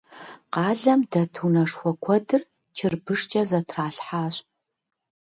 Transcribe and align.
Къалэм 0.53 1.01
дэт 1.11 1.33
унэшхуэ 1.45 1.91
куэдыр 2.03 2.41
чырбышкӏэ 2.75 3.41
зэтралъхьащ. 3.49 4.35